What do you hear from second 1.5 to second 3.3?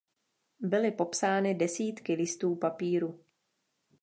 desítky listů papíru.